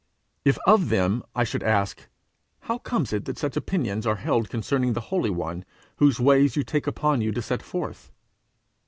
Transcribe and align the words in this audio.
If 0.43 0.57
of 0.65 0.89
them 0.89 1.21
I 1.35 1.43
should 1.43 1.61
ask, 1.61 2.07
'How 2.61 2.79
comes 2.79 3.13
it 3.13 3.25
that 3.25 3.37
such 3.37 3.55
opinions 3.55 4.07
are 4.07 4.15
held 4.15 4.49
concerning 4.49 4.93
the 4.93 4.99
Holy 5.13 5.29
One, 5.29 5.63
whose 5.97 6.19
ways 6.19 6.55
you 6.55 6.63
take 6.63 6.87
upon 6.87 7.21
you 7.21 7.31
to 7.31 7.39
set 7.43 7.61
forth?' 7.61 8.11